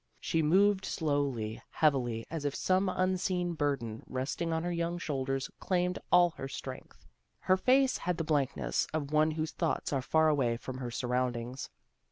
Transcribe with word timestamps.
She 0.19 0.41
moved 0.41 0.83
slowly, 0.83 1.61
heavily, 1.69 2.25
as 2.31 2.43
if 2.43 2.55
some 2.55 2.89
unseen 2.89 3.53
burden, 3.53 4.01
resting 4.07 4.51
on 4.51 4.63
her 4.63 4.71
young 4.71 4.97
shoulders, 4.97 5.51
claimed 5.59 5.99
all 6.11 6.31
her 6.37 6.47
strength. 6.47 7.05
Her 7.41 7.55
face 7.55 7.99
had 7.99 8.17
the 8.17 8.23
blankness 8.23 8.87
of 8.95 9.11
one 9.11 9.29
whose 9.29 9.51
thoughts 9.51 9.93
are 9.93 10.01
far 10.01 10.27
away 10.27 10.57
from 10.57 10.79
her 10.79 10.89
surroundings. 10.89 11.69